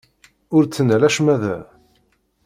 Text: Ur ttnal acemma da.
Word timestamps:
Ur 0.55 0.63
ttnal 0.65 1.01
acemma 1.07 1.35
da. 1.41 1.57